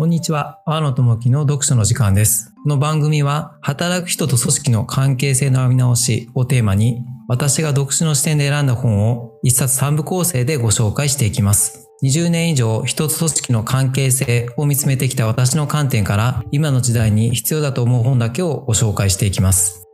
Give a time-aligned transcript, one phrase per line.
[0.00, 0.62] こんにちは。
[0.64, 2.54] 阿野智樹の読書の時間です。
[2.62, 11.90] この番組は、働く人と組織の関係性の見直しをテーマに、私が読書の視点で選んだ本を一冊三部構成でご紹介していきます。
[12.02, 19.86] 20年以上、人と組織の関係性を見つめてきた私の観点から、今の時代に必要だと思う本だけをご紹介していきます。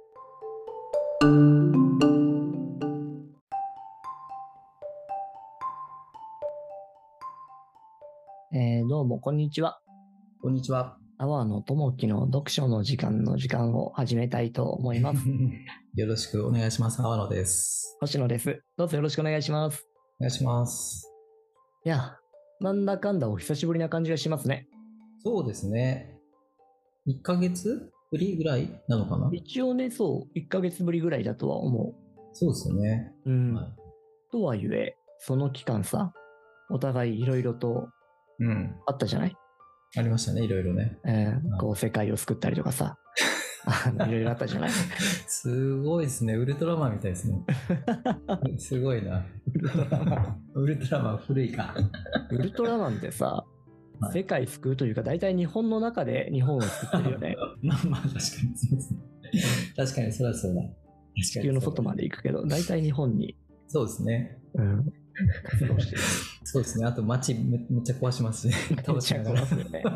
[8.53, 9.81] えーどうも、こんにちは。
[10.47, 10.97] こんにちは。
[11.19, 15.27] 阿波野智樹の読書の時間の時間を始めたいと思います。
[15.97, 17.03] よろしくお願いします。
[17.03, 17.97] 阿野です。
[17.99, 18.63] 星野です。
[18.77, 19.85] どうぞよろしくお願いします。
[20.21, 21.13] お願いします。
[21.85, 22.17] いや、
[22.61, 24.69] なんだかんだお久しぶりな感じがしますね。
[25.19, 26.17] そうですね。
[27.09, 29.29] 1ヶ月ぶりぐらいなのかな？
[29.33, 31.93] 一応ね、そう、1ヶ月ぶりぐらいだとは思
[32.35, 33.13] そうですよね。
[33.25, 33.31] う。
[33.33, 33.53] うん。
[33.55, 33.77] はい
[34.31, 36.13] とはいえ、その期間さ、
[36.71, 37.89] お互いいろいろと
[38.39, 38.77] うん。
[38.87, 39.37] あったじゃない？
[39.97, 40.99] ありましたね、いろいろね。
[41.05, 42.99] えーはいこう、世界を救ったりとかさ、
[44.07, 46.35] いろいろあったじゃないすごいですね。
[46.35, 47.45] ウルトラマンみたいですね。
[48.59, 49.25] すごいな。
[50.55, 51.75] ウルトラマン古いか。
[52.31, 53.57] ウルトラマンってさ、はい
[54.13, 57.35] 世界救うというか、大体日本の中で日本を救ってるよね。
[57.63, 59.01] まあまあ、確かにそうですね。
[59.75, 60.61] 確かにそりゃそうだ。
[60.61, 60.75] 確か
[61.17, 63.39] に地球の外まで行くけど、大体日本に、
[63.69, 64.39] そうですね。
[64.55, 64.93] うん、
[65.45, 66.03] 活動してる。
[66.45, 66.87] そうですね。
[66.87, 68.77] あと街めめっちゃ壊しますしね。
[68.77, 69.83] めっちゃ壊すよね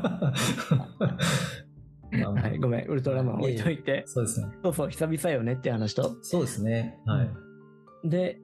[2.13, 4.49] まあまあはい、ごめん、ウルトラマン置いといて、そうですね。
[4.65, 6.17] そうそう、久々よねって話と。
[6.23, 6.99] そうですね。
[7.07, 8.09] はい。
[8.09, 8.41] で、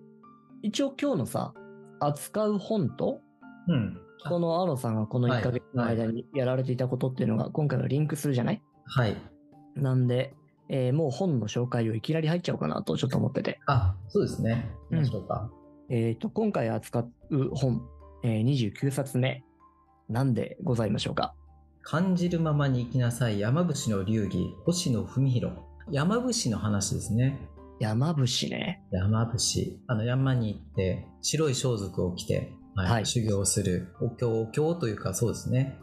[0.63, 1.53] 一応今日のさ、
[1.99, 3.21] 扱う本と、
[3.69, 3.99] うん。
[4.29, 8.63] このアロさんがこのはい1ヶ月の間にやられていたことっていうのが今回はリンクするじゃない？
[8.87, 9.17] はい。
[9.75, 10.35] なんで、
[10.69, 13.61] えーもう本の紹介をいきなり入っちゃおうかなとちょっと思ってて。
[13.67, 14.71] あ、そうですね。
[14.91, 15.51] うん行きましょうか。
[15.89, 17.83] えっ、と、今回扱う本、
[18.25, 19.45] えー29冊目、
[20.09, 21.35] なんでございましょうか？
[21.83, 23.39] 感じるままに生きなさい。
[23.39, 25.55] 山伏の流儀星野文弘
[25.91, 27.41] 山伏の話ですね。
[27.79, 28.83] 山伏ね。
[28.91, 29.79] 山伏。
[29.87, 33.07] あの山に行って白い装束を着て、はいはい。
[33.07, 33.95] 修行をする。
[34.01, 35.79] お経お経というかそうですね。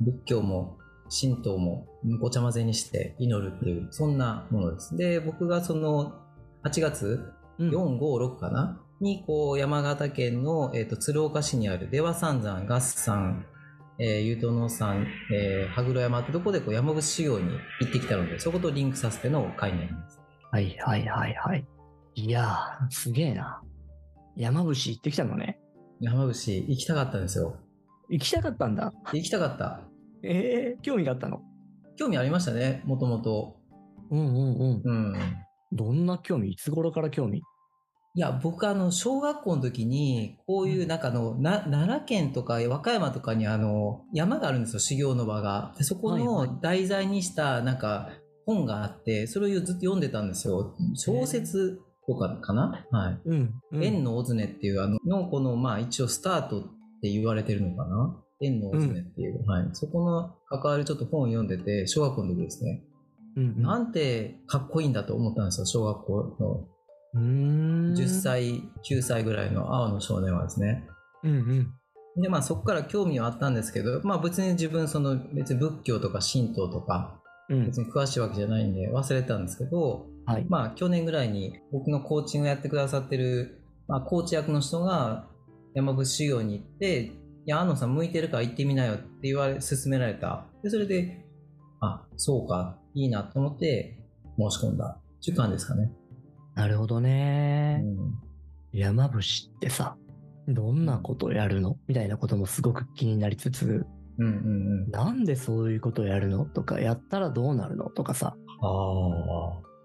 [0.00, 0.78] 仏教も
[1.10, 1.86] 神道も
[2.18, 4.96] ごちゃ混ぜにして祈るっていうそんなものです。
[4.96, 6.14] で僕がその
[6.64, 7.70] 8月うん。
[7.70, 13.44] 456かな、にこう山形県の、えー、と鶴岡市にある出羽三山合山、
[13.98, 20.20] えー、有東野山、えー、羽黒山ってとこでこう山伏修行に行ってきたのでそことリンクさせての回になります。
[20.52, 21.66] はいはいはいはい。
[22.14, 23.62] いやー、すげえな。
[24.36, 25.58] 山伏行ってきたのね。
[26.00, 27.56] 山伏行きたかったんですよ。
[28.08, 28.92] 行きたかったんだ。
[29.12, 29.80] 行きたかった。
[30.22, 31.40] ええ興味があったの？
[31.96, 33.56] 興味ありましたね、もともと。
[34.10, 34.82] うんうんうん。
[34.84, 35.16] うん。
[35.72, 36.50] どんな興味？
[36.50, 37.42] いつ頃から興味？
[38.14, 45.74] いや、僕あの、小学校の時に、こういうなんかあの、な、奈良県とか和歌山とかにあの、山があるんですよ、修行の場が。
[45.78, 48.10] でそこの題材にしたなんか
[48.44, 50.76] 本があって、それをずっと読んでたんですよ。
[50.94, 52.86] 小説とかかな？
[52.90, 53.20] はい。
[53.24, 53.82] うん、うん。
[53.84, 56.62] 縁の尾根っていうあの、のこの、まあ一応スタートっ
[57.00, 58.22] て言われてるのかな？
[58.42, 59.68] 縁の尾根っていう、はい。
[59.72, 62.82] そこの関わるちょっと本を読んでて、小学校の時ですね。
[63.36, 66.68] うんうん、なんてかっこいいんだと思ったんですよ、小学校の
[67.14, 67.94] うーん。
[67.94, 70.86] 10歳、9歳ぐらいの青の少年はですね。
[71.22, 72.22] うんうん。
[72.22, 80.46] で、まあそこから興味はあったんですけど、まあ別に自分その別に仏教とか神道とかうん別に詳しいわけじゃないんで忘れてたんですけど、はい。
[80.48, 85.26] まあ去年ぐらいに僕のコーチングをやってくださってる、まあコーチ役の人が
[85.74, 87.12] 山伏修行に行って、い
[87.46, 90.46] や、安野さん向いてるから行ってみなよって言われ、勧められた。
[90.62, 91.24] で、それで、
[91.80, 93.98] あ、そうか、いいなと思って
[94.38, 95.90] 申し込んだ時間ですかね。
[96.54, 97.78] なるほどうね。
[97.78, 98.14] ん
[98.72, 99.96] 山伏ってさ、
[100.48, 101.76] どんなことをやるの？
[101.86, 103.86] みたいなこともすごく気になりつつ、
[104.18, 104.90] うんうんうん。
[104.90, 106.44] なんでそういうことをやるの？
[106.44, 107.90] とか、やったらどうなるの？
[107.90, 108.34] とかさ。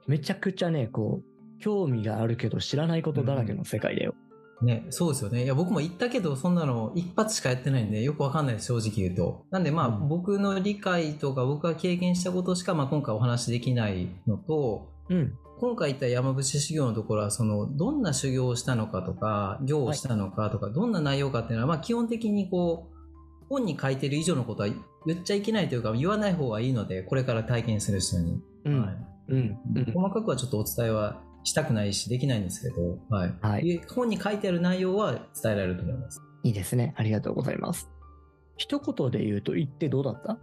[0.07, 4.13] めちゃくちゃね、こう、興味があるけど知らないことだらけの世界だよ。
[4.61, 5.43] ね、そうですよね。
[5.43, 9.45] いや、僕も行ったけど、そんなの一発しかやってないんで、よくわかんないです、正直言うと。
[9.51, 15.33] なんで、まあ、うん僕の理解とか、僕が経験したことしか、まあ、今回お話しできないのと、うん。
[15.59, 24.69] 今回行った山伏修行のところは、その、どんな修行をしたのかとか、行をしたのかとか、どんな内容かっていうのは、まあ、基本的にこう、本に書いてる以上のことは
[25.05, 28.41] 言っちゃいけないというか、言わない方がいいので、これから体験する人に。
[28.65, 28.81] うん。
[28.81, 28.97] はい
[29.29, 29.57] うん。
[29.75, 29.85] うん。
[29.93, 33.33] 細かくはちょっとお伝えはしたくないし、できないんですけど、はい。
[33.41, 33.81] はい。
[33.95, 36.21] 本に書いてある内容は伝えられると思います。
[36.43, 36.93] いいですね。
[36.97, 37.89] ありがとうございます。
[38.57, 40.37] 一言で言うと言ってどうだった？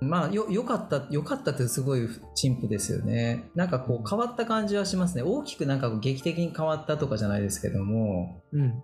[0.00, 3.50] まあ、よ、良かった、良かったってすごい陳腐ですよね。
[3.54, 5.22] なんかこう変わった感じはしますね。
[5.22, 8.82] 大きくなんか劇的に変わったとかじゃないですけども、うん。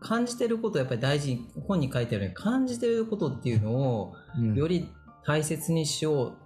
[0.00, 4.88] 感じてることをやっぱり大事に、本に書いてあるように、感じてることっていうのを、うんより
[5.26, 6.36] 大切にしよう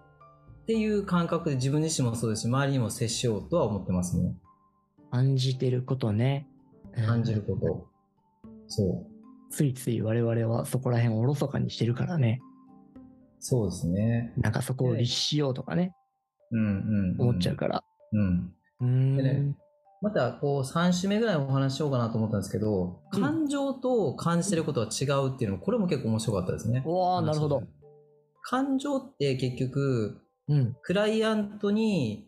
[0.62, 4.34] っていう感覚で自分自身もそうですし、周りにも接しようとは思ってますね。
[5.10, 6.48] 感じてることね。
[6.96, 7.88] うん感じること。
[8.68, 9.14] そう。
[9.50, 12.40] ついつい我々はそこら辺をおろそかにしてるからね。
[13.46, 14.32] そうですね。
[14.38, 15.94] なんかそこを律しようとかね、
[16.50, 17.84] うんうん、思っちゃうから。
[18.12, 18.54] うん。
[18.80, 19.16] うーん。
[19.18, 19.54] でね
[20.00, 26.82] また、こう、3週目ぐらいお話ししようかなと思ったんですけど、うん感情と感じてることは違うっていうのも、これも結構面白かったですね。
[26.86, 27.62] うわーなるほど。
[28.42, 30.76] 感情って結局、うん。
[30.80, 32.26] クライアントに、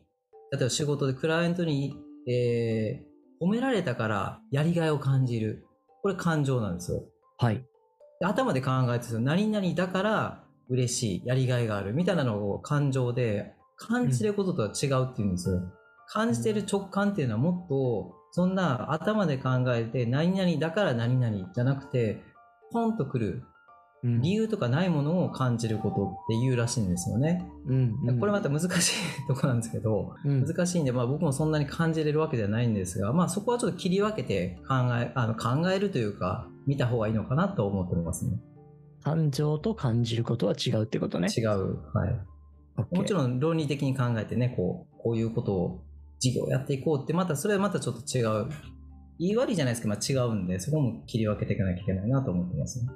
[0.52, 1.94] 例えば仕事でクライアントに、
[2.28, 5.66] えー、褒められたからやりがいを感じる。
[6.02, 7.04] これ感情なんですよ。
[7.38, 7.64] はい。
[8.20, 9.20] で頭で考えてる。
[9.20, 15.60] 何々だから嬉しい、やりがいがある、みたいなのを感情で、感じてることとは違うっていうんですよ。
[16.08, 22.22] 感じてる直感っていうのはもっと、そんな頭で考えて、何々だから何々じゃなくて、
[22.72, 23.42] ポンとくる、
[24.04, 27.44] うん理由とかないものを感じることって言うらしいんですよね。
[27.66, 38.38] うんうんこれまた難しいところなんですけど、うん難しいんで、まあ僕もそんなに感じれるわけではないんですが、まあそこはちょっと切り分けて考え、あの考えるというか、見た方がいいのかなと思っておりますね。
[39.06, 41.28] 感情と感じることは違うってことね。
[41.28, 41.78] 違う。
[41.94, 42.20] はい。
[42.90, 43.16] もちん。
[43.16, 45.84] ろん論理的に考えてね、こう、こういうことを
[46.18, 48.48] 事業やっていこうって、またそれはまたちょっと違う。
[49.20, 52.90] 言い悪いじゃないですけど、まあ違うんで、そこも切り分けていかなきゃいけないなと思ってますね。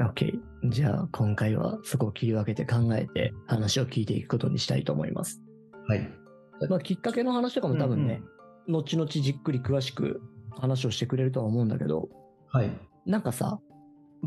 [0.00, 0.32] OK。
[0.70, 5.40] じゃあ今回はそこを切り分けて考えて話を聞いていくことにしたいと思います。
[5.86, 6.10] はい。
[6.68, 8.22] まあきっかけの話とかも多分ね、
[8.66, 12.08] 後々じっくり詳しく話をしてくれるとは思うんだけど、
[12.48, 12.72] はい。
[13.06, 13.60] なんかさ、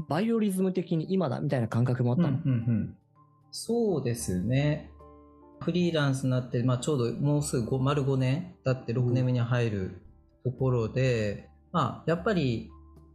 [0.08, 2.38] バイオリズム的に今だみたいな感覚もあっうんうたの。
[2.38, 2.98] んうん。
[3.52, 4.92] そうですね。
[5.60, 10.02] フリーランスになって、まあ、ちょうどもうすぐ5丸5年経って6年目に入る
[10.44, 12.70] ところで、まあ、やっぱり、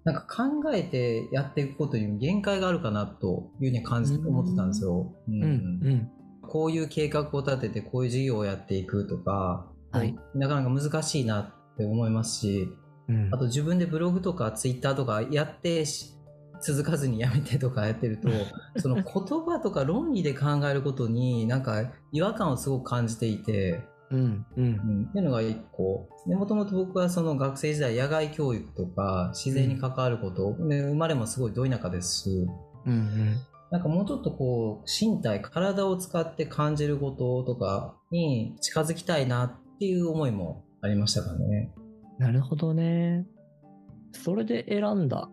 [0.04, 5.14] なんか考えてやっていくことに限界があるかなというふうに感じ、うん思ってたんですよ。
[5.28, 5.50] うんうん、う
[5.90, 6.10] ん。
[6.42, 12.68] こういう計画を立てて、こういう事業をやっていくとか、はいなかなか難しいなって思いますし、
[13.08, 16.14] うんあと自分でブログとかツイッターとかやってし
[16.62, 18.28] 続かずにやめてとかやってると、
[18.80, 24.60] その言葉とか論理で考えることになんか違和感をすごく感じていて、うん、う。
[24.60, 24.72] うん
[25.02, 26.08] ん、っていうのが一個。
[26.26, 32.30] で、もともと僕はその学生時代野外教育とか自然に関わること、で生まれもすごいど田舎ですし、
[32.86, 33.36] うん、うん。
[33.70, 41.72] なんかもうちょっとこう、身体、体を使って感じることとかに近づきたいなっていう思いもありましたからね。
[42.18, 43.26] なるほどね。
[44.12, 45.30] それで選んだ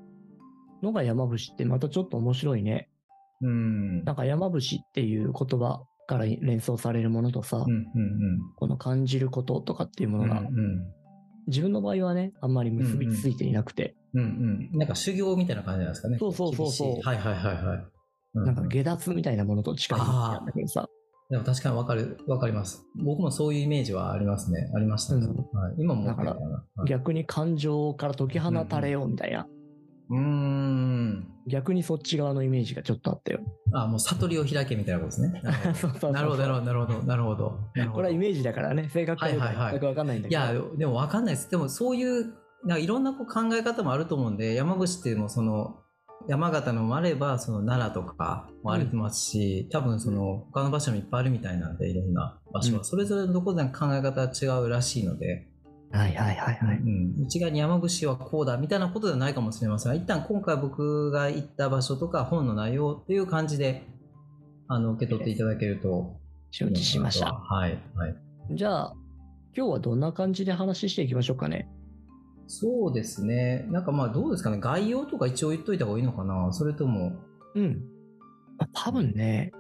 [0.82, 2.90] のが山伏ってまたちょっと面白いね。
[3.42, 4.04] うん。
[4.04, 7.86] なんか山伏っていう言葉から連想されるものとさ、うんうん
[8.56, 10.28] この感じることとかっていうもうん。
[10.28, 10.54] のが、うんうん
[11.48, 14.78] 自分の場合はね、あんまり結びついていなくて、うんうん。
[14.78, 16.18] なんか修行みたいな感じなんですかね。
[16.20, 17.78] そうそうそうそうはいはいはいはい。
[18.36, 20.88] うなんか下脱みたいなものと近いんだけどさ、
[21.30, 22.84] でも確かにわかる、わかります。
[23.04, 24.70] 僕もそういうイメージはありますね。
[24.76, 25.26] ありましたね。
[25.26, 26.32] うんはい、今もだかな。
[26.32, 26.38] は
[26.86, 29.59] い逆に感情から解き放たれようみたいな、うーん。
[31.48, 33.42] 逆にそっち側のイメージがちょっとあったよ。
[33.74, 35.42] あ、もう悟りを開けみたいなことですね。
[36.12, 37.60] なるほど、なるほど、なるほど、なるほど、
[37.94, 40.42] これはイメージだからね、正確かどうかはいはいはい全くわかんないんだけど。
[40.42, 41.52] いや、でも分かんないです。
[41.52, 42.26] でもそういう、
[42.66, 45.78] なんかいろんなこう考え方もあると思うんで、山伏っていうのもその、
[46.28, 52.80] 山形のもあれば、その奈良とかもありますし、多分その他の場所もいっぱいあるみたいなんで、いろんな場所は。
[52.80, 55.49] うんそれぞれのどこでの考え方は違うらしいので、
[55.92, 56.78] はいはいはいはい。
[56.78, 63.88] うん、一概に山伏はこうだみたいなことではないかもしれませんが、一旦今回僕が行った場所とか本の内容という感じで、
[64.68, 66.20] あの、受け取っていただけると。
[66.52, 67.34] 承知しました。
[67.34, 68.16] はい、はい。
[68.52, 68.94] じゃあ、
[69.56, 71.70] 今日はどんな感じで話していきましょうかね。
[72.48, 73.68] そうですね。
[73.70, 74.60] なんかまあどうですかね。
[74.60, 77.14] 概要とか一応言っといた方がいいのかなそれとも。
[77.56, 77.82] うん。
[78.58, 79.52] まあ多分ね、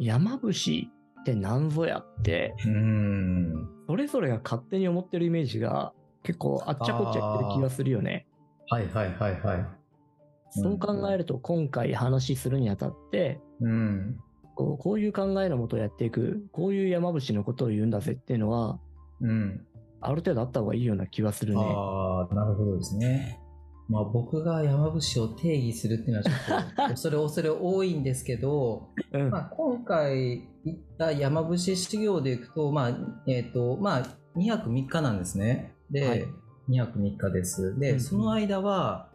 [0.00, 3.68] 山伏って何ぞやって、うーん。
[3.86, 8.26] それぞれが勝手に思ってるイメージが結構あっちゃこっちゃ言ってる気がするよね。
[8.68, 9.66] はいはいはいはい。
[10.50, 14.18] そう考えると今回話するにあたって、うん。
[14.54, 18.80] こうこういう考えのもとやっていく、こういう山伏のことを言うんだぜっていうのは、
[19.20, 19.66] うん。
[20.00, 21.60] ある程度あった方がいいような気はするね。
[21.62, 23.40] ああ、なるほどですね。
[23.88, 29.30] まあ僕が山伏を定義するっていうのはちょっと 恐れ恐れ多いんですけど、うん。
[29.30, 34.02] まあ、今回行った山伏修行でいくと、まあ、えっ、と、まあ、
[34.36, 35.74] 2泊3日なんですね。
[35.90, 36.24] で、はい
[36.68, 37.78] 2泊3日です。
[37.78, 39.08] で、うんその間は、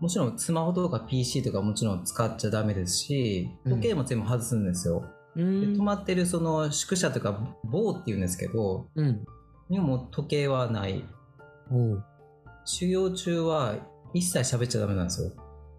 [0.00, 5.04] もちろんスマホとか PC とかもちろん使っちゃダメですし、うん時計も全部外すんですよ。
[5.36, 9.24] うでん泊まってるその宿舎とか棒っていうんですけど、うん。
[9.68, 11.04] にも時計はない。
[12.64, 13.76] 修行中は
[14.14, 15.32] 一切喋っちゃダメなんですよ。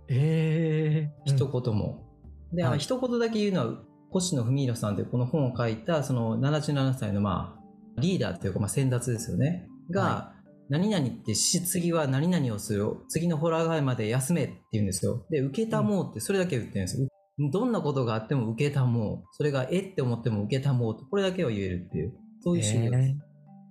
[0.09, 2.05] ええ一言も。
[2.53, 3.81] で、あのはい一言だけ言うのは、
[4.12, 9.67] 星野文弘さんというこの本を書いた、その77歳のまあ、リーダーというか、まあ、先達ですよね。
[9.91, 10.33] が、は
[10.69, 12.86] 何々ってし、次は何々をする。
[13.07, 15.25] 次のホラー街まで休めって言うんですよ。
[15.29, 17.07] で、受けたもうってそれだけ言ってるんですよ。
[17.51, 19.27] どんなことがあっても受けたもう。
[19.31, 21.05] それがえって思っても受けたもうと。
[21.05, 22.13] これだけは言えるっていう。
[22.41, 23.15] そういう修行です。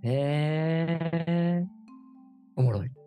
[0.05, 1.67] ええ
[2.57, 2.98] おもろい。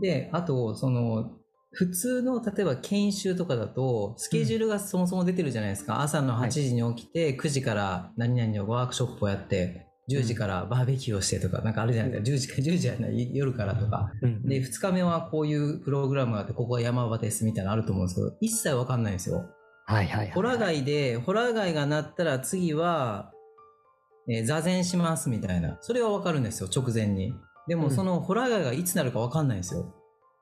[0.00, 1.32] で、あと、その、
[1.72, 6.02] 普通の、例えば研修とかだと、スケジュールがそもそも出てるじゃないですか。
[6.02, 12.30] 朝の8時に起きて、9時から何々のワークショップをやって、10時からバーベキューをしてとか、なんかあるじゃないですか。
[12.30, 14.12] 10時から、10時じゃない、夜からとか。
[14.22, 19.46] うんで、2日目はこういうプログラムがあって、ここは山場ですみたいなのあると思うんですけど、一切わかんないんですよ。
[19.86, 20.30] はいはいはい。
[20.32, 23.32] ホラ街で、ホラ街が鳴ったら次は、
[24.28, 25.78] えー座禅しますみたいな。
[25.80, 27.34] それはわかるんですよ、直前に。
[27.66, 29.94] でも、うんそのホラ街がいつなるかわかんないんですよ。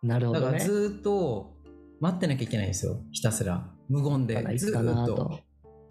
[0.02, 0.46] なるほどね。
[0.46, 1.54] だからずーっと
[2.00, 3.00] 待ってなきゃいけないんですよ。
[3.12, 3.70] ひたすら。
[3.88, 4.34] 無言で。
[4.56, 5.40] ずーっと。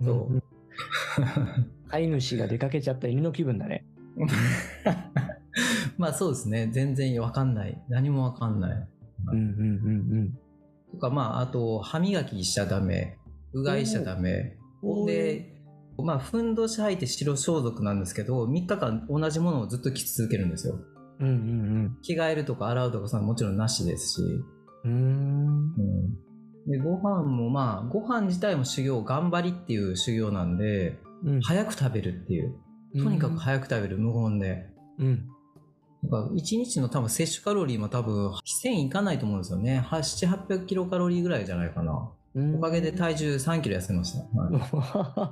[0.01, 0.43] そううん
[1.89, 3.85] 飼い主が出かけちゃった犬の気分だね。
[5.97, 6.69] まあそうですね。
[6.71, 7.83] 全然わかんない。
[7.89, 8.87] 何もわかんない。
[9.31, 10.39] うんうんうん
[10.91, 13.17] とか、まあ、あと、歯磨きしちゃダメ。
[13.53, 14.57] うがいしちゃダメ。
[15.05, 15.53] で、
[15.97, 20.79] まあ、ふんどし履いて白装束なんですけど、3日間同じものをずっと着続けるんですよ。
[21.21, 21.27] うん。
[21.27, 24.21] うん着替えるとか洗うとかさ、もちろんなしですし。
[24.85, 25.73] うん。
[26.67, 32.55] で、ご飯もまあ、ご飯自体も修行、頑張りっていう修行なんで、うん早く食べるっていう。
[32.95, 34.65] とにかく早く食べる、無言で。
[34.99, 35.27] うん。
[36.03, 38.31] なんか1日の多分摂取カロリーも多分
[38.63, 39.85] 1000いかないと思うんですよね。
[39.87, 42.11] 7、800キロカロリーぐらいじゃないかな。
[42.35, 42.55] うん。
[42.55, 44.19] おかげで体重3キロ痩せました。
[44.19, 44.51] はい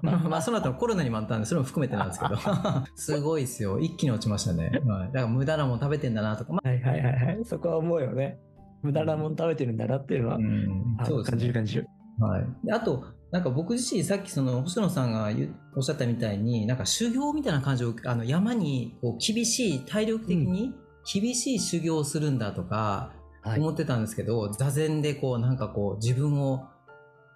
[0.02, 2.36] まあ、 まあ、その後コロナにもあったんで、それも含めてなんですけど。
[2.96, 3.80] すごいですよ。
[3.80, 4.82] 一気に落ちましたね。
[4.86, 5.08] はい。
[5.08, 6.54] だから無駄なもん食べてんだなとか。
[6.54, 7.46] まはいはいはいはい。
[7.46, 8.40] そこは思うよね。
[8.82, 11.24] 無駄なもん食べてるんだなっていうのは、あ、うんあそう。
[11.24, 11.88] 感じる感じる。
[12.20, 12.46] はい。
[12.66, 15.30] であと、なんか僕自身さっきその星野さんが
[15.76, 20.74] おっしゃったみたいに、なんか修行みたいな感じを、あの山にこう厳しい、体力的に
[21.12, 23.60] 厳しい修行をするんだとか、はい。
[23.60, 26.68] 思ってたんですけど、座禅でこうなんかこう自分を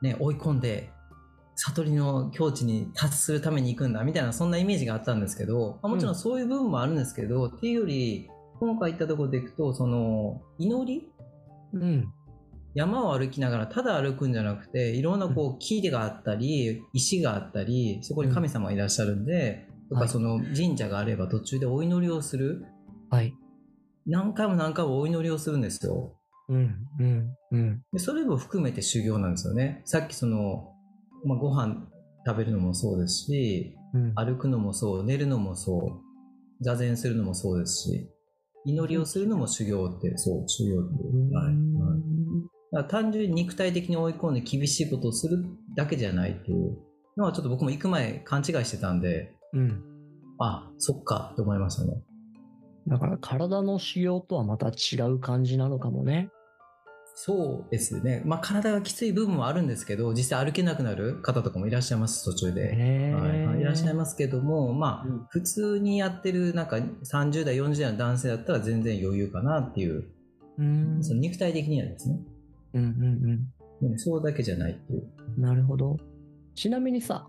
[0.03, 0.91] ね、追い込んで、
[1.55, 8.29] 悟りの境地に達するために行くんだみたいなそんなイメージがあったんですけど、まあもちろんそういう部分もあるんですけど、っていうより、
[8.59, 11.11] 今回行ったところで行くと、その、祈り？
[11.73, 12.13] うん。
[12.75, 22.65] 山を歩きながらただ歩くんじゃなくて、いろんなこう木があったり、石があったり、そこに神様がいらっしゃるんで、とはいかその神社があれば途中でお祈りをする。
[23.11, 23.35] はい。
[24.07, 26.13] 何回も何回もお祈りをするんですよ。
[26.53, 26.87] うん。
[26.99, 27.37] うん。
[27.51, 27.83] うん。
[27.91, 29.81] でそれも含めて修行なんですよね。
[29.85, 30.73] さっきその、
[31.25, 31.87] まあ、ご飯
[32.25, 34.13] 食べるのもそうですし、うん。
[34.15, 38.09] 歩くのもそう、寝るのもそう、座禅するのもそうですし、
[38.65, 41.33] 祈りをするのも修行って、そう、修行っていう。
[41.33, 42.23] はいはい
[42.73, 45.45] だから単純に肉体的に追い込んで厳しいことをする
[45.75, 46.75] だけじゃないっていう
[47.15, 49.83] のはちょっと僕も行く前勘違いしてたんで、うん。
[50.39, 52.01] あ、そっかって思いましたね。
[52.87, 56.29] だから体の修行とはまた違う感じなのかもね。
[57.15, 58.23] そうですね。
[58.25, 62.73] まあ体がきつい部分もあるんですけど、実際歩けなくなる方とかもいらっしゃいます、途中で。
[62.73, 70.05] へはいはい、いらっしゃいまますけども、まあ、うん普通にやってるなんか30代、40代の男性だったら全然余裕かなっていう、
[70.57, 70.97] うん。
[71.03, 72.19] その肉体的にはですね、
[72.73, 75.07] うんうんうんそうだけじゃないっていう。
[75.37, 75.43] うん。
[75.43, 75.97] なるほど。
[76.55, 77.27] ちなみにさ、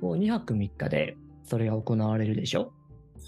[0.00, 2.72] こう2泊3日でそれが行われるでしょ？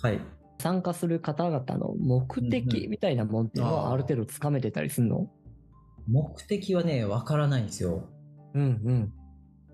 [0.02, 0.20] はい。
[0.60, 5.30] 参加する方々の目うんうん的みたいなもんっていうのはある程度つかめてたりするの？
[6.10, 8.08] 目的はね、わからないんですよ。
[8.54, 9.12] うんうん。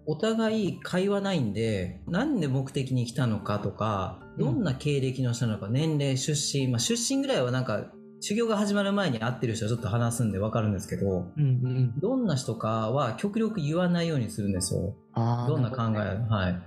[0.07, 12.01] お互い会話ないんで、なんで目的に来たのかとか、どんな経歴の人なのか、年齢、出身、まあ出身ぐらいはなんか、修行が始まる前に会ってる人はちょっと話すんでわかるんですけど、うんうん。
[12.01, 14.95] どんな人かは極力言わないようにするんですよ。
[15.15, 16.63] どんな考え、ねはい。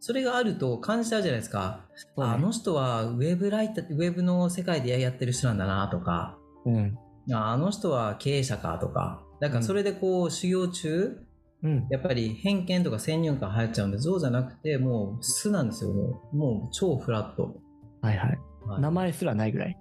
[0.00, 1.80] それがあると感じたじゃないですか。
[2.16, 6.98] ねああの人はウェブライター、ウェブの世界でやってる人なんだなとか、うん。
[7.32, 11.18] ああの人は経営者かとか、だからそれでこう修行中、
[11.62, 11.86] うん。
[11.90, 15.92] やっぱり偏見とか先入観入っちゃうんで、そうじゃなくて、もう素なんですよ。
[15.92, 17.56] もうもう超フラット。
[18.02, 18.38] はいはい。
[18.66, 19.78] はい名前すらないぐらい？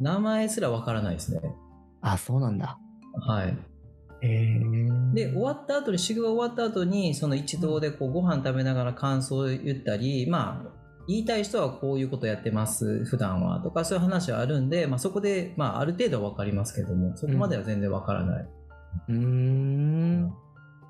[0.00, 1.40] 名前すらわからないですね。
[2.00, 2.78] あ、そうなんだ。
[3.26, 3.56] はい。
[4.22, 10.69] で、終わった後に、修行が終わった後に、その一堂でこうご飯食べながら感想を言ったり、まあ、
[11.08, 18.48] 言いたい人はこういうことやってます、普段は、とかそういう話はあるんで、まあそこで、まあある程度はわかりますけども、そこまでは全然わからない。
[19.08, 20.32] うーん。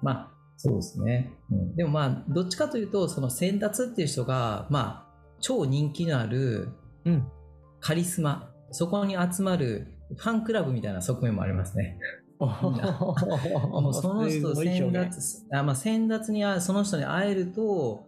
[0.02, 1.32] まあ、そうですね。
[1.50, 6.68] うん、でもまあ、どっちかというと、その先達っていう人が、まあ、超人気のある
[7.04, 7.26] うん。
[7.80, 9.86] カリスマ、そこに集まる
[10.16, 11.98] ファンクラブみたいな側面もありますね。
[12.40, 15.20] もうその人 先達
[15.52, 18.06] あ、まあ、先達にあその人に会えると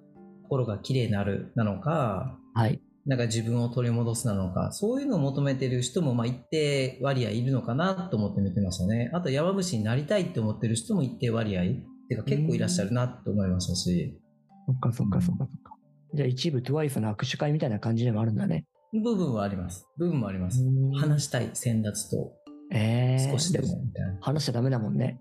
[0.53, 2.81] 心が綺麗になるなのかはい。
[3.07, 9.11] なんか自分を取り戻すなのかそういうのを求めてる人もまあ一定割合いるのかなと思って見てましたね。
[9.13, 14.21] あと山伏になりたいって思ってる人も一定割合っていうか結構いらっしゃるなと思いましたし。
[14.67, 15.73] そっかそっかそっかそっか。
[16.15, 18.67] じゃあ一部 TWICE の握手会みたいな感じでもあるんだね。
[18.93, 19.89] 部分はあります。
[19.97, 20.63] 部分もあります。
[21.01, 22.33] 話したい先達と
[22.71, 25.19] ええ少しでももみたいな、話しちゃダメだもんね。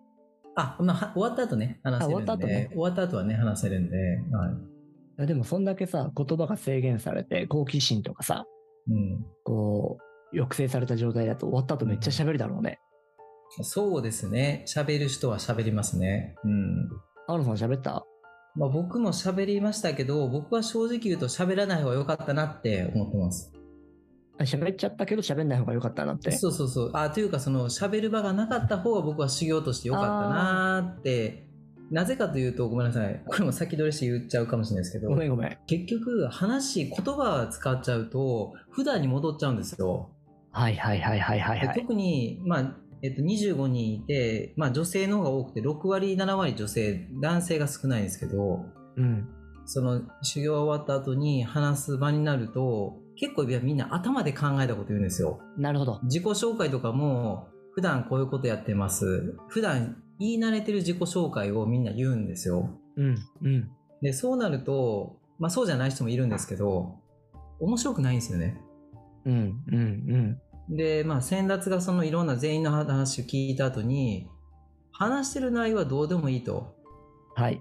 [0.56, 2.32] あ、まあは、終わった後ね話せるんで。
[2.32, 2.70] あ終わった後ね。
[2.72, 4.71] 終わった後はね話せるんで、はいい
[5.18, 8.46] やでもそんだけさ、言葉が制限されて、好奇心とかさ、
[8.90, 9.98] うん、こ
[10.34, 12.80] う、抑制された状態だと終わった後めっちゃ喋るだろうね。
[13.64, 14.64] そうですね。
[14.66, 16.36] 喋る人は喋りますね。
[16.44, 16.90] うん。
[17.28, 18.06] 青野さん喋った？
[18.56, 23.54] まあ僕も喋りましたけど、僕は正直言うと喋らない方が良かったなって思ってます。
[24.40, 26.32] あ喋っちゃったけど喋んない方が良かったなって。
[26.32, 26.92] そうそうそう。
[26.94, 31.46] あ、というかその喋る場がなかった方が僕は修行として良かったなって、
[31.92, 33.22] なぜかというと、ごめんなさい。
[33.26, 35.58] これも先取りして言っちゃうかもしれないですけどご、めんごめん。
[35.68, 40.10] 結局話、言葉使っちゃうと、普段に戻っちゃうんですよ。
[40.52, 41.80] はいはいはいはいはいではい。
[41.80, 49.28] 特に、まあ、えっと、25人いて、まあ女性の方が多くて、6割、7割女性、男性が少ないんですけど、うん。
[49.66, 55.40] その修行が終わった後に話す場になると、結構いやみんな頭で考えたこと言うんですよ。
[55.58, 56.00] なるほど。
[56.04, 59.36] 自己紹介とかも、普段こういうことやってます。
[59.48, 62.70] 普段言い慣れてる自己紹介をみんな言うんですよ。
[62.96, 63.72] うんうん。
[64.04, 67.00] で、そうなると、まあそうじゃない人もいるんですけど、
[67.60, 68.62] 面白くないんですよね。
[69.26, 70.76] うんうんうん。
[70.78, 74.28] で、まあ先達がそのいろんな全員の話を聞いた後に、
[74.92, 76.76] 話してる内容はどうでもいいと。
[77.36, 77.60] はい。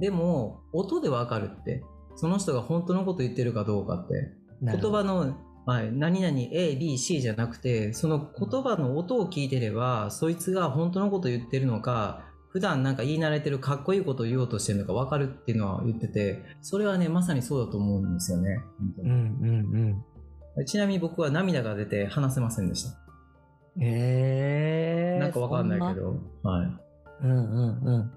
[0.00, 1.84] でも、音でわかるって。
[2.16, 4.34] その人が本当のこと言ってるかどうかって。
[4.60, 5.36] 言葉の、
[5.70, 18.60] はい、何々 A、B、C じゃなくて、その言葉の音を聞いてれば、そいつが本当のこと言ってるのか、普段なんか言い慣れてるかっこいいことを言おうとしてるのか分かるっていうのは言ってて、それはね、まさにそうだと思うんですよね。
[18.98, 20.04] うんうん
[20.58, 20.64] うん。
[20.66, 22.98] ちなみに僕は涙が出て話せませんでした。
[23.80, 25.20] えー。
[25.20, 26.16] なんか分かんないけそど。
[26.42, 26.70] はい。
[27.22, 28.10] うんうんうん。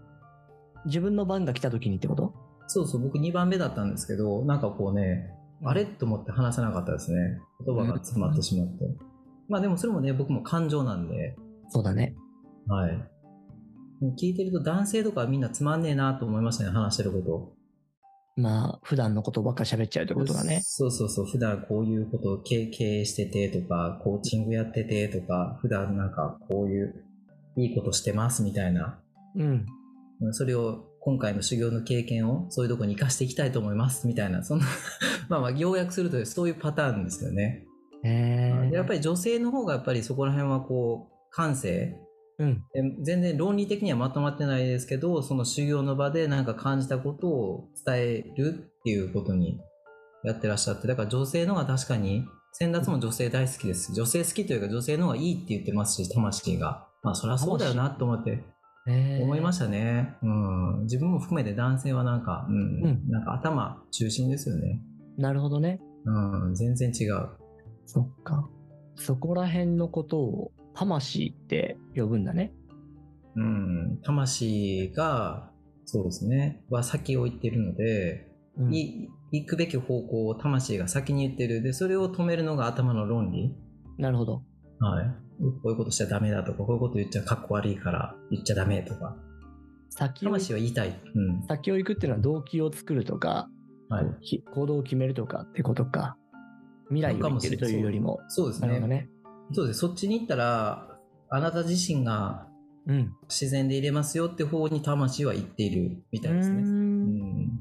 [0.85, 2.33] 自分の番が来た時にってこと？
[2.65, 5.29] そうそう、僕2番目だったんですけど、なんかこうね、
[5.63, 5.85] あれ？
[5.85, 7.39] と思って話せなかったですね。
[7.65, 8.85] 言葉が詰まってしまって。
[9.49, 11.35] まあでもそれもね、僕も感情なんで、
[11.69, 12.15] そうだね。
[12.67, 13.09] はい。
[14.19, 17.53] 聞いてると男性とかはみんなつまんねえなと思いましたね、話してること。
[18.35, 20.61] まあ、普段のことばっか喋っちゃうってことだね。
[20.63, 27.05] そうそうそう、普段こういうことを経経営しててとか、コーチングやっててとか、普段なんかこういう
[27.55, 28.99] いいことしてますみたいな。
[29.35, 29.65] うん。
[30.31, 34.65] それを今回の修行の経験をそういうとこに活かしていきたいと思いますみたいな、そんな、
[35.27, 37.65] まあまあ要約するとそういうパターンですよね。
[38.05, 41.97] えやっぱり女性の方がやっぱりそこら辺はこう、感性、
[42.39, 42.63] うん。
[42.73, 49.59] で全然論理的にはまとまってないですけど、その修行の場でなんか感じたことを伝えるっていうことに
[50.23, 53.93] やってらっしゃって、だから女性の方が確かに、先達も女性大好きです。
[53.93, 56.87] 女性好きというか女性の方がいいって言ってますし、魂が。
[57.01, 58.52] まあそりゃそうだよなと思ってえー、
[58.85, 60.15] 思いましたね。
[60.21, 60.81] うん。
[60.83, 64.81] 自分も含めて男性はなんか、うん、うんなんか頭中心ですよね。
[65.17, 65.79] なるほどね。
[66.05, 67.29] うん、全然違う。
[67.85, 68.49] そっか。
[68.95, 72.53] そこら辺のことを魂って呼ぶんだね。
[73.35, 75.49] うん、魂が、
[75.85, 81.61] そうですね、は先を行っているので、うん、い行くべき方向を魂が先に言ってる。
[81.61, 83.55] で、それを止めるのが頭の論理。
[83.97, 84.43] なるほど。
[84.89, 85.05] はい。
[85.61, 89.15] こういうことしちゃダメだとか、こういうこと言っちゃかっこ悪いから言っちゃダメとか。
[89.89, 90.99] 先を魂は言いたい。
[91.15, 91.43] うん。
[91.47, 93.49] 先を行くっていうのは動機を作るとか、
[93.89, 94.05] はい。
[94.21, 96.17] き行動を決めるとかってことか。
[96.89, 98.19] 未来を言ってるというよりも。
[98.27, 98.79] そうですね。
[98.79, 99.09] ね。
[99.53, 99.79] そうです。
[99.79, 100.97] そっちに行ったら、
[101.29, 102.47] あなた自身が
[102.87, 103.15] うん。
[103.29, 106.61] 自然で入れますよって方に魂は行っているみたいですね。
[106.61, 107.59] うん。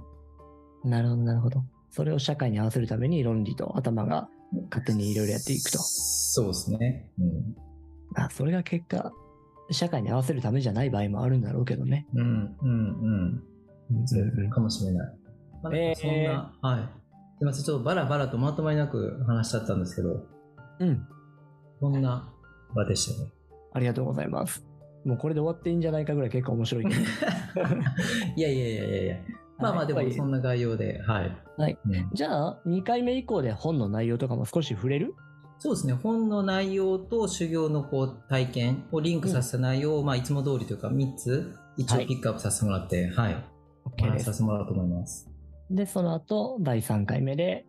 [0.84, 1.62] なるほど、なるほど。
[1.90, 4.28] それを社会に合わせるために論理と頭が
[4.70, 5.78] 勝手にいろいろやっていくと。
[5.78, 7.10] そうですね。
[7.18, 7.54] うん。
[8.14, 9.12] あ、それが結果、
[9.70, 12.06] 社会に合わせるためじゃない場合もあるんだろうけどね。
[12.14, 13.42] うん、うん、
[13.90, 14.50] うん。
[14.50, 15.18] かもしれない。
[15.62, 16.80] まあ、えーそんな、はい。
[16.80, 20.26] すみません、ちょっとバラバラとまとまりなく話しちゃったんですけど、
[20.80, 21.06] うん。
[21.80, 22.32] こんな
[22.74, 23.30] 場でしたね。
[23.72, 24.64] ありがとうございます。
[25.04, 27.00] もうこれで終わっていいんじゃないかぐらい結構面白いけど。
[28.36, 29.16] いやいやいやいやいや。
[29.62, 31.36] まあまあ、でもそんな概要で、はい。
[31.56, 35.14] はいうんじゃあ、2回目以降で本の内容とかも少し触れる？
[35.58, 43.44] そうですね、本の内容と修行のこう体験をリンクさせた内容を、まあ、いつも通りというか3つ、一応はいピックアップさせてもらって、はい。
[43.84, 44.38] お ?OK で話しさせす。
[44.38, 45.30] てもらおうと思います。
[45.70, 47.64] で、その後、第3回目で、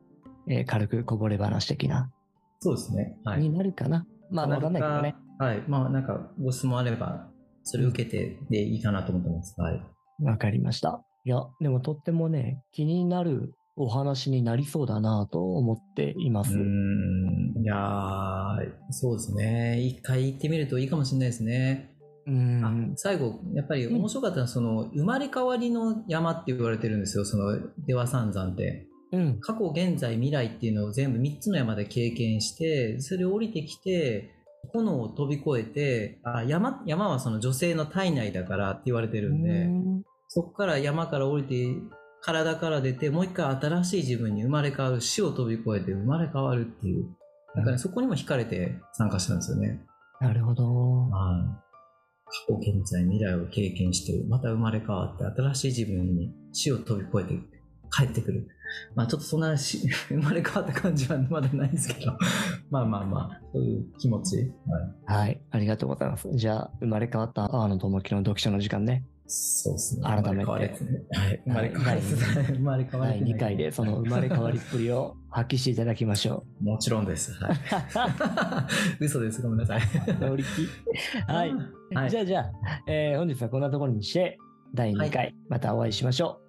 [0.49, 2.11] えー軽くこぼれ話的な、
[2.59, 3.15] そうですね。
[3.23, 3.41] はい。
[3.41, 4.05] になるかな？
[4.31, 5.15] まあ、わかんないけどね。。
[5.37, 5.63] はい。
[5.67, 7.27] まあ、なんか、ご質問あれば、
[7.63, 9.59] それを受けてでいいかなと思ってます。
[9.61, 9.81] はい。
[10.23, 11.03] わかりました。
[11.25, 16.53] いや、でもとってもね、気になるお話になりそうだなと思っています。
[16.53, 17.63] うーん。
[17.63, 18.57] いやー、
[18.91, 19.81] そうですね。
[19.81, 21.95] 一回行ってみるといいかもしれないですね。
[22.27, 22.93] あうん。
[22.97, 27.23] 最後、やっぱり面白かったのは、その、生まれ変わりの山って言われてるんですよ。
[27.23, 28.87] その、出羽三山って。
[29.13, 29.39] うん。
[29.39, 34.31] 過去、現在、未来っていうのを全部3つの山で経験して、それを降りてきて、
[34.73, 40.03] 炎を飛び越えて、あ山、山はその女性の体内だからって言われてるんで、うん
[40.35, 41.67] そこから山から降りて、
[42.23, 47.05] 体から出て、もう一回新しい自分に生まれ変わる、死を飛び越えて生まれ変わるっていう。
[47.53, 49.85] なんかね、そこにも惹かれて参加したんですよね。
[50.19, 50.63] なるほど。
[51.09, 51.63] はい。
[52.25, 57.39] 過去、現在、未来を経験して、また生まれ変わって、新しい自分に死を飛び越えて
[57.95, 58.47] 帰ってくる。
[58.95, 62.17] まあちょっとそんなし 生まれ変わった感じはまだないですけど、
[62.71, 64.37] まあまあまあ、そういう気持ち。
[65.05, 65.19] はい。
[65.19, 65.41] はい。
[65.51, 66.27] ありがとうございます。
[66.33, 69.05] じゃあ、生まれ変わった阿野智樹の読書の時間ね。
[69.35, 70.03] そうですね。
[70.03, 71.05] 改めて生まれ変わりですね。
[71.09, 71.41] はい。
[72.53, 77.31] 生まれ変わり第2回でその生まれ変わりっぷりを発揮していただきましょもちろんです。
[77.33, 77.57] はい。
[79.03, 79.41] 嘘です。
[79.41, 79.81] ごめんなさい。
[79.81, 80.19] う。
[80.19, 80.47] 乗り気。
[81.31, 81.53] はい。
[81.95, 82.51] はいじゃあじゃあ、
[82.87, 84.37] えー本日はこんなところにして、
[84.75, 86.39] 第2回、またお会いしましょ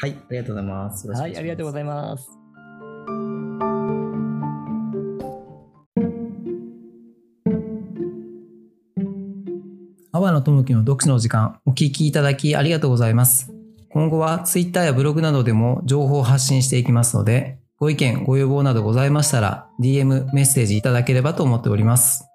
[0.00, 0.10] はい。
[0.12, 1.08] ありがとうございます。
[1.08, 1.12] う。
[1.12, 2.43] はい、ありがとうごいざいます。
[10.16, 13.52] 阿波野智樹の読書の時間、お聞きいただきありがとうございます。
[13.90, 22.28] 今後はツイッターやブログなどでも情報を発信していきますので、ご意見、ご要望などございましたら、DM、メッセージいただければと思っております。